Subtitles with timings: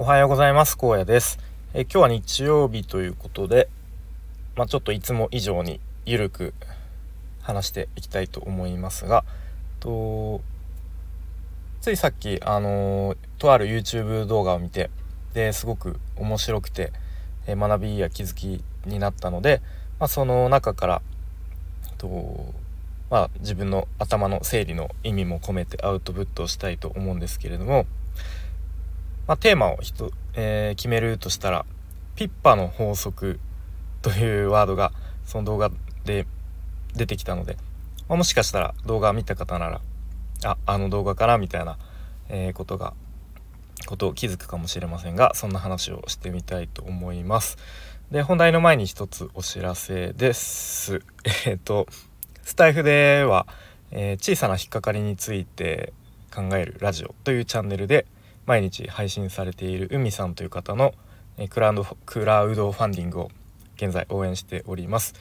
[0.00, 0.78] おはようございます。
[0.80, 1.38] 荒野です。
[1.74, 3.68] え今日は日曜日ということで
[4.56, 6.54] まあ、ちょっといつも以上にゆるく
[7.42, 9.26] 話していきたいと思いますが
[9.78, 10.40] と
[11.82, 14.88] ついさっきあのとある YouTube 動画を見て
[15.34, 16.94] ですごく面白くて、
[17.46, 19.60] え学びや気づきになったので、
[19.98, 21.02] まあ、その中から
[21.98, 22.54] と
[23.10, 27.84] まあ、自分の頭の整理の意味も込めてアウトプットをしたいと思うんですけれども
[29.30, 31.64] まあ、テーマをひと、えー、決めるとしたら
[32.16, 33.38] ピッパの法則
[34.02, 34.90] というワードが
[35.24, 35.70] その動画
[36.04, 36.26] で
[36.96, 37.56] 出てきたので、
[38.08, 39.80] まあ、もしかしたら動画を見た方なら
[40.44, 41.78] ああの動画からみたいな、
[42.28, 42.92] えー、ことが
[43.86, 47.56] ことを気づくかもしれませんがそんな話をしてみたいと思います。
[48.10, 51.04] で本題の前に一つお知らせです。
[51.46, 51.86] えっ、ー、と
[52.42, 53.46] スタイフでは、
[53.92, 55.92] えー、小さな引っかかりについて
[56.34, 58.06] 考えるラジオというチャンネルで
[58.50, 60.92] 毎日配信されている海さんという方の
[61.50, 63.30] クラウドクラウドファンディングを
[63.76, 65.14] 現在応援しております。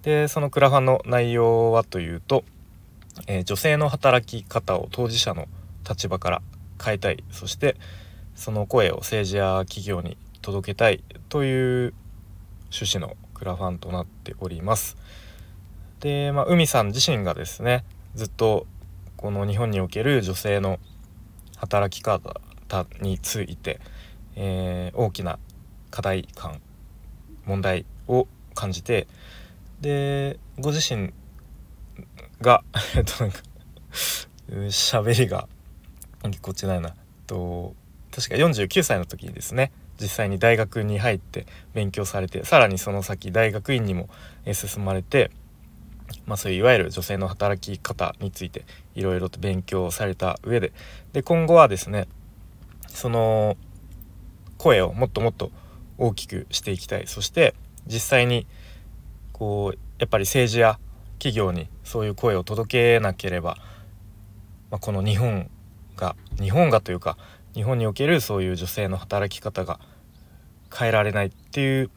[0.00, 2.42] でそのクラファンの内容はというと、
[3.26, 5.46] えー、女性の働き方を当事者の
[5.86, 6.42] 立場から
[6.82, 7.22] 変えたい。
[7.30, 7.76] そして
[8.34, 11.04] その声を政治や企業に届けたい。
[11.28, 11.92] という
[12.72, 14.96] 趣旨のクラファンとなっております。
[16.00, 18.66] で、まあ、海さん自身がですねずっと
[19.18, 20.78] この日本における女性の
[21.58, 22.40] 働き方
[22.70, 23.80] 方について、
[24.36, 25.38] えー、大きな
[25.90, 26.60] 課題感
[27.44, 29.08] 問題を感じて
[29.80, 31.12] でご自身
[32.40, 32.62] が
[32.96, 33.40] えっとなんか
[34.68, 35.48] 喋りが
[36.42, 36.76] こっちな。
[36.76, 36.94] いな
[37.26, 37.74] と
[38.10, 44.08] 確か49歳の時にですね実際に大学に入って勉強されてさらにその先大学院にも
[44.52, 45.30] 進まれて、
[46.26, 50.72] まあ、そういういわゆる女性の働き方についていろいろと勉強された上で
[51.12, 52.08] で今後はですね
[52.90, 53.56] その
[54.58, 55.50] 声をもっともっと
[55.98, 57.54] 大きくしていきたいそして
[57.86, 58.46] 実際に
[59.32, 60.78] こうやっぱり政治や
[61.18, 63.56] 企業にそういう声を届けなければ、
[64.70, 65.50] まあ、この日本
[65.96, 67.16] が日本がというか
[67.54, 69.80] 日本におけるそういう女性の働き方が
[70.74, 71.90] 変えられないっていう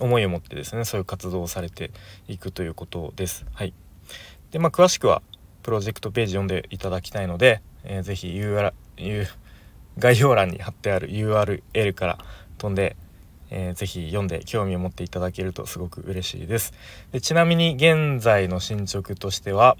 [0.00, 1.90] 思いを持ってですねそういう活動をされて
[2.26, 3.44] いくということです。
[3.52, 3.74] はい、
[4.50, 5.22] でまあ詳しくは
[5.62, 8.72] プロジェクトページ読んでいただきたいので、えー、ぜひ URL
[9.98, 12.18] 概要欄に貼ってある URL から
[12.58, 12.96] 飛んで、
[13.50, 16.72] えー、ぜひ読んで興味を持っていただけるとすごく嬉しいです。
[17.12, 19.76] でちなみに現在の進捗としては、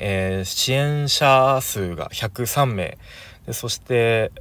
[0.00, 2.98] えー、支援者数が103名。
[3.46, 4.32] でそして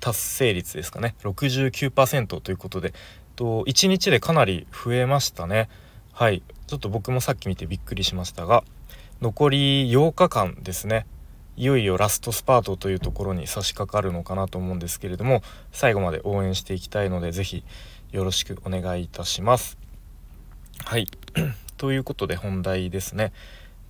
[0.00, 1.14] 達成率ですかね。
[1.22, 2.92] 69%ということで
[3.36, 5.68] と1日でかなり増えましたね。
[6.12, 6.42] はい。
[6.66, 8.64] ちょっと僕もさっき見てびっくりしましたが
[9.20, 11.06] 残り8日間ですね。
[11.56, 17.64] いよいよラストスパートというところに差し掛かるのかなと思うんですけれども最後まで応援していきたいので是非
[18.10, 19.78] よろしくお願いいたします。
[20.84, 21.06] はい
[21.76, 23.32] ということで本題ですね。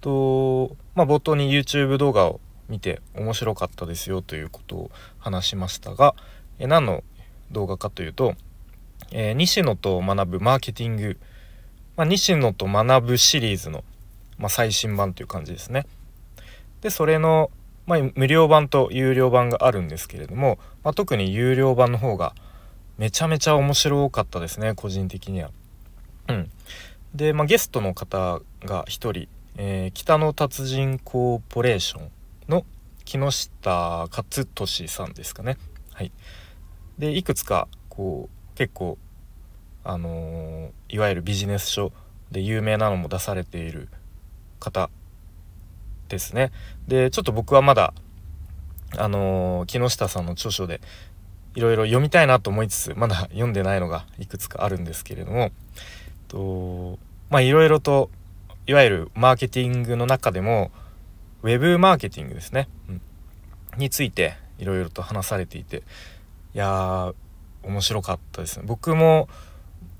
[0.00, 6.15] とまあ、冒頭に YouTube 動画を見て面白かったですよということを話しましたが
[6.59, 7.05] え何の
[7.53, 8.34] 動画かというと、
[9.12, 11.19] えー、西野と学ぶマーケティング、
[11.97, 13.84] まあ、西野と学ぶシリーズの、
[14.39, 15.87] まあ、最新版という感じですね。
[16.82, 17.50] でそれの、
[17.87, 22.34] まあ、無料版と有料版があるんですけれども、まあ、特に有料版の方が
[22.98, 25.50] めちゃめちゃ面白かったですね個人的には。
[26.28, 26.50] うん、
[27.15, 32.10] で、まあ、ゲストの方が1人、えー、北の達人コーポレーション
[32.48, 32.66] の
[33.04, 34.49] 木下勝
[34.82, 35.56] 利さんですかね。
[35.93, 36.12] はい、
[36.99, 38.99] でいくつかこう結構
[39.84, 41.93] あのー、いわゆるビジネス書
[42.31, 43.88] で有名なのも出されている
[44.60, 44.91] 方
[46.12, 46.53] ですね。
[46.87, 47.93] でちょっと僕はまだ
[48.97, 50.81] あの、木下さんの著書で
[51.55, 55.50] いろいろ読みたいなと思いつつまだ読んでないのがいくつかあるんですけれども
[56.28, 56.99] と
[57.31, 58.11] まあいろいろと
[58.67, 60.71] いわゆるマーケティングの中でも
[61.43, 63.00] ウェブマーケティングですね、うん、
[63.77, 65.79] についていろいろと話されていて
[66.55, 67.12] いや
[67.62, 68.64] 面白かったですね。
[68.67, 69.29] 僕も、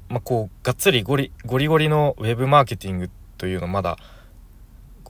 [0.09, 3.99] まあ、こうがっつりゴリゴリゴリのウェブマーケティングというのまだ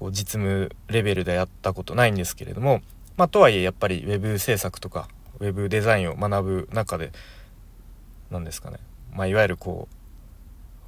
[0.03, 2.83] こう実務レベルでやったことないんですけれども、
[3.17, 5.07] まあ、とはいえやっぱり web 制作とか
[5.39, 7.13] web デザインを学ぶ中で
[8.29, 8.79] 何ですかね、
[9.15, 9.95] まあ、いわゆるこう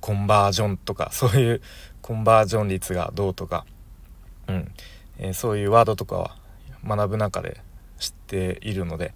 [0.01, 1.63] コンバージョンとか そういう
[2.03, 3.67] コンバージョン率がどうとか、
[4.49, 4.73] うん
[5.19, 6.37] えー、そういうワードとかは
[6.85, 7.61] 学ぶ中で
[8.01, 9.15] 知っているので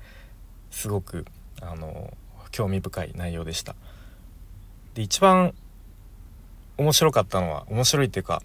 [0.70, 1.26] すごく
[1.60, 2.16] あの
[2.52, 3.74] 興味深い内容でした。
[4.94, 5.54] で一番
[6.76, 8.40] 面白かったのは面白いっていうか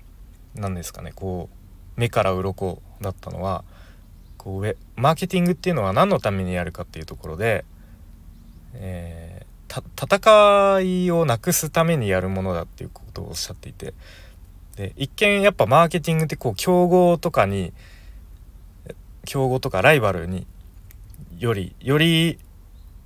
[0.55, 1.50] 何ですかねこ
[1.97, 3.63] う目から鱗だったのは
[4.38, 7.65] こうマーケティングっていうのは何のためにやるかっていうところで
[8.75, 13.94] えー、戦いをなくすためにやるものだっていうことをおっしゃっていて
[14.75, 17.73] で一見やっぱマーケティングってこう競合とかに
[19.25, 20.47] 競合とかライバルに
[21.38, 22.39] よりより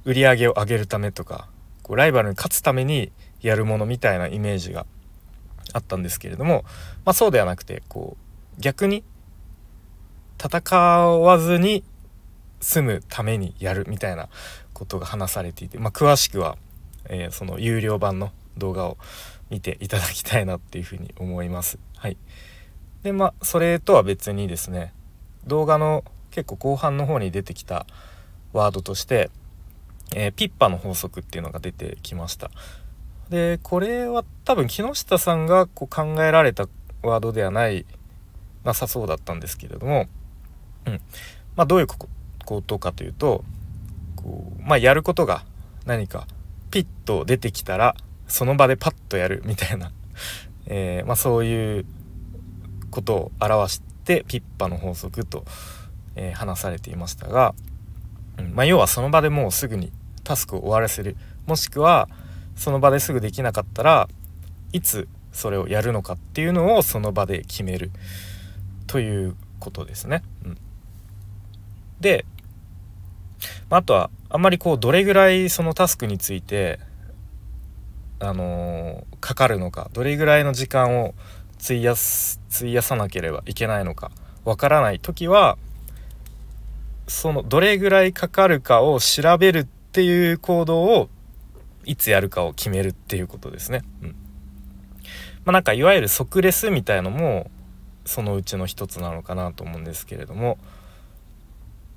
[0.05, 1.49] 売り上げを上げるためとか
[1.83, 3.11] こうライバルに勝つために
[3.41, 4.85] やるものみたいなイメージが
[5.73, 6.63] あったんですけれども、
[7.05, 8.17] まあ、そうではなくてこ
[8.57, 9.03] う逆に
[10.43, 11.83] 戦わずに
[12.59, 14.29] 済むためにやるみたいな
[14.73, 16.57] ことが話されていて、まあ、詳しくは、
[17.05, 18.97] えー、その有料版の動画を
[19.49, 21.79] 見ていただきたいなっていうふうに思います。
[21.95, 22.17] はい、
[23.03, 24.93] でまあそれとは別にですね
[25.45, 27.87] 動画の結構後半の方に出てきた
[28.53, 29.31] ワードとして、
[30.15, 32.51] えー、ピッパの法則っていうのが出てきました。
[33.29, 36.67] でこれは多分木下さんがこう考えられた
[37.03, 37.85] ワードではない
[38.63, 40.07] なさそうだったんですけれども、
[40.85, 41.01] うん。
[41.55, 43.43] まあ、どういうことかというと
[44.15, 45.43] こう、まあ、やることが
[45.85, 46.27] 何か
[46.69, 47.95] ピッと出てきたら
[48.27, 49.91] その場でパッとやるみたいな、
[50.67, 51.85] えー、まあ、そういう
[52.91, 55.45] ことを表してピッパの法則と、
[56.15, 57.55] えー、話されていましたが、
[58.37, 58.53] うん。
[58.53, 59.91] まあ、要はその場でもうすぐに
[60.23, 61.15] タスクを終わらせる。
[61.45, 62.09] もしくは
[62.57, 64.09] その場ですぐできなかったら
[64.73, 67.91] いつそれをやるのかっていうのをその場で決める
[68.87, 70.23] ということですね。
[70.43, 70.57] うん、
[71.99, 72.25] で、
[73.69, 76.79] まあ、とはあんまりこうどれぐらいそのタスクについて
[78.19, 81.13] あのー、かかるのかどれぐらいの時間を
[81.63, 84.11] 費やす費やさなければいけないのか
[84.43, 85.57] わからない時は
[87.07, 91.09] そのどれぐらいかかるかを調べるっていう行動を
[91.87, 93.81] いつやるかを決めるっていうことですね。
[94.03, 94.15] うん
[95.45, 97.49] まあ、なんかいわゆる即レスみたいのも
[98.05, 100.57] そのうちの一つなのかなと思うんですけれども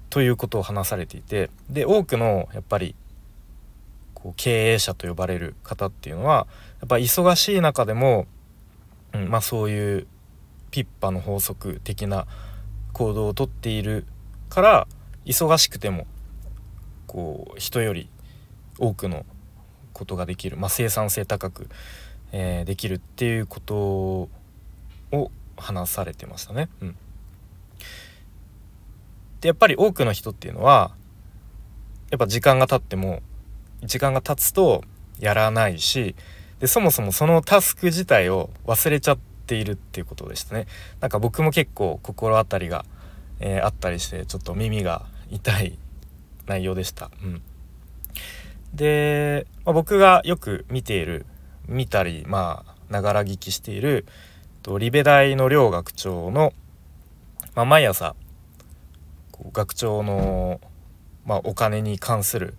[0.08, 2.94] ということを話されていてで多くのやっぱり
[4.14, 6.46] こう経営者と呼ばれる方っていうのは
[6.80, 8.26] やっぱ忙しい中でも、
[9.14, 10.06] うん、まあそういう
[10.70, 12.28] ピッパの法則的な
[12.92, 14.06] 行動をとっている
[14.48, 14.86] から
[15.24, 16.06] 忙しくても
[17.08, 18.08] こう人より
[18.78, 19.26] 多くの
[20.00, 21.68] ことができる、まあ、生産性高く、
[22.32, 26.70] えー、できるっていうことを話されてましたね。
[26.80, 26.96] うん、
[29.42, 30.92] でやっぱり多くの人っていうのは
[32.10, 33.20] やっぱ時間が経っても
[33.82, 34.82] 時間が経つと
[35.18, 36.16] やらないし
[36.60, 40.66] でそもそもそのタスク自体を忘れちゃっているっていうことでしたね。
[41.00, 42.86] なんか僕も結構心当たりが、
[43.38, 45.78] えー、あったりしてちょっと耳が痛い
[46.46, 47.10] 内容でした。
[47.22, 47.42] うん
[48.74, 51.26] で、まあ、僕がよく見ている
[51.68, 54.06] 見たりまあながら聞きしている
[54.62, 56.52] とリベ大の両学長の、
[57.54, 58.14] まあ、毎朝
[59.52, 60.60] 学長の、
[61.24, 62.54] まあ、お金に関する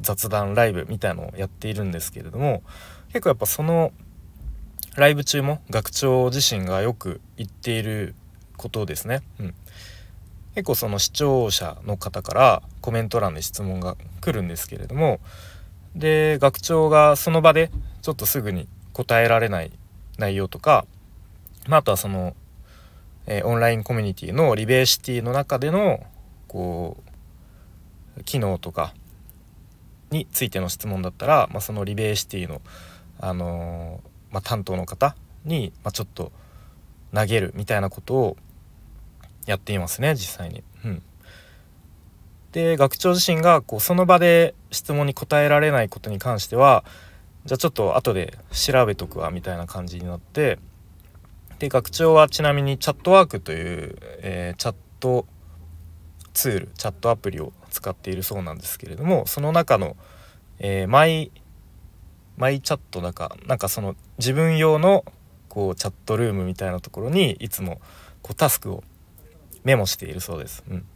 [0.00, 2.62] 雑談ライブみたいのをやっているんですけれども
[3.08, 3.92] 結構やっぱその
[4.96, 8.14] ライブ中も学長自身がよく言っている
[8.56, 9.22] ことですね。
[9.38, 9.54] うん、
[10.54, 15.20] 結構その視聴者の方からコメント欄で質問が来るんですけれども
[15.94, 17.70] で学長がその場で
[18.02, 19.70] ちょっとすぐに答えられない
[20.18, 20.86] 内容とか、
[21.68, 22.34] まあ、あとはその、
[23.26, 26.00] えー、オンラインコミュニティのリベーシティの中での
[26.48, 26.96] こ
[28.18, 28.92] う機能とか
[30.10, 32.60] についての質問だったら、まあ、そのリベーシティの、
[33.20, 36.32] あのー、まあ、担当の方に、まあ、ちょっと
[37.14, 38.36] 投げるみたいなことを
[39.50, 40.62] やっていますね実際に。
[40.84, 41.02] うん、
[42.52, 46.84] で学長自身がこうその場で質問に答えられないことに関しては
[47.44, 50.58] じゃあちょっと後で調べとくわみたいな感じになって
[51.58, 55.26] で学長はちなみにチャットワークという、えー、チャット
[56.32, 59.96] ツールチャットアプリを使っているそうなんですけれどもその中の、
[60.58, 61.32] えー、マイ
[62.36, 65.04] マイチャットだかなんかその自分用の
[65.48, 67.80] こうチャットルームみたいなところにいつも
[68.22, 68.84] こうタスクを
[69.64, 70.64] メモしているそうです。
[70.68, 70.86] うん、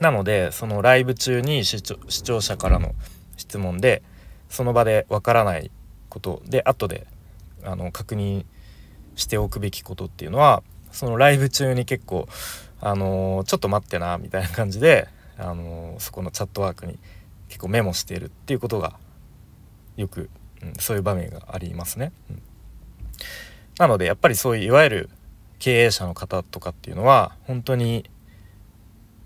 [0.00, 2.94] なのでそのライブ中に視聴者からの
[3.36, 4.02] 質問で
[4.48, 5.70] その場でわからない
[6.08, 7.06] ことで後で
[7.64, 8.44] あの確認
[9.16, 10.62] しておくべきことっていうのは
[10.92, 12.28] そのライブ中に結構
[12.80, 16.98] あのー、ちょっと待ってなみたいな感じで、あのー、そこのチャットワークに
[17.48, 18.94] 結構メモしているっていうことが
[19.96, 20.30] よく、
[20.62, 22.12] うん、そういう場面がありますね。
[22.30, 22.42] うん、
[23.78, 25.10] なのでやっぱりそういういわゆる
[25.58, 28.08] 経営者の方とかっていうのは本当に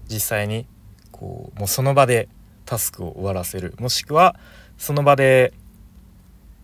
[0.08, 0.66] 実際に
[1.10, 2.28] こうもうその場で
[2.64, 4.36] タスクを終わらせるもしくは
[4.78, 5.52] その場で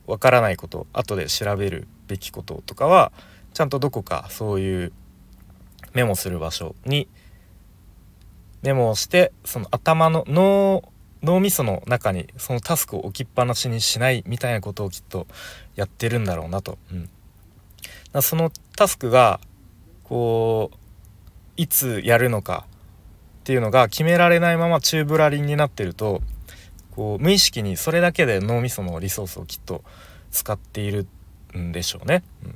[0.07, 3.13] わからないこと後で調べるべきこととかは
[3.53, 4.93] ちゃんとどこかそういう
[5.95, 7.09] メモする場所に
[8.63, 15.27] メモをしてその頭の脳脳みその中にそのタスクを置きっぱなしにしないみたいなことをきっと
[15.75, 16.79] やってるんだろうなと。
[16.93, 17.11] うん、
[18.13, 19.41] だそのタスクが
[20.09, 20.77] こう
[21.57, 22.67] いつやるのか
[23.41, 26.23] っていうのが決められないまま宙ぶらりんになってると
[26.91, 29.83] こう無意識にそれだけで脳みそのリソースをきっと
[30.31, 31.07] 使っている
[31.57, 32.23] んでしょうね。
[32.45, 32.55] うん、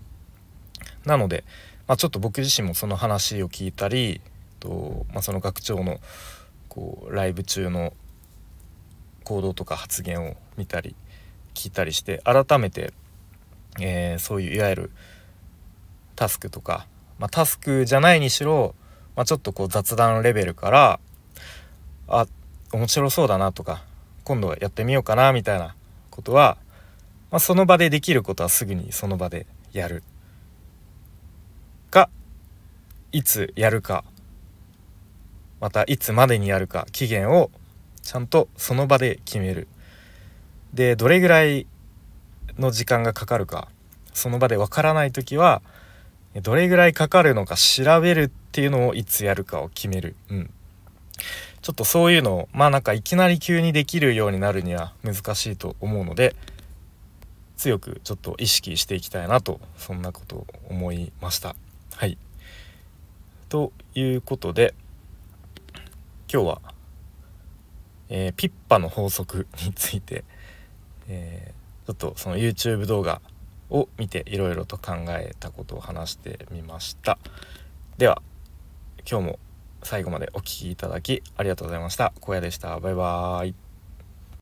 [1.05, 1.45] なので、
[1.87, 4.21] まあ、ちょっと僕自身もその話を聞いたり
[4.61, 6.01] と、まあ、その学長の
[6.69, 7.93] こうライブ中の
[9.25, 10.97] 行動とか発言を見たり
[11.55, 12.93] 聞いたりして改めて、
[13.81, 14.91] えー、そういういわゆる
[16.17, 16.87] タスクとか、
[17.19, 18.75] まあ、タスクじゃないにしろ、
[19.17, 21.01] まあ、ちょっとこう雑談レベルから
[22.09, 22.27] あ
[22.73, 23.85] 面白そうだなとか
[24.25, 25.75] 今度はやってみようかなみたいな
[26.11, 26.57] ことは、
[27.31, 30.03] まあ、その場でできることはすぐにその場でやる。
[31.91, 32.09] が
[33.13, 34.05] いつやるか
[35.61, 37.51] またいつまでにやるか期限を
[38.03, 39.69] ちゃんとその場で決める。
[40.73, 41.67] でどれぐらい
[42.59, 43.69] の時間がかかるか
[44.13, 45.63] その場でわからない時は
[46.41, 50.51] どれぐらいかかるのか調べるっていうのをいつやるかを決める、うん、
[51.61, 56.35] ちょっとそういうのをまあなんかいきなり急にできるようになるには難しいと思うので
[57.57, 61.55] 強くちょっと意識していきたいなとそんなことを思いました。
[61.95, 62.17] はい。
[63.49, 64.75] ということで
[66.33, 66.73] 今日は
[68.15, 70.25] えー、ピッパの法則について、
[71.09, 73.23] えー、ちょっとその YouTube 動画
[73.73, 77.19] を見ていろいろと考えたことを話してみました。
[77.99, 78.23] では
[79.11, 79.39] 今日も
[79.83, 82.13] 最後までお聴きいただきありがとうございました。
[82.21, 82.79] 小屋でした。
[82.79, 83.62] バイバーイ。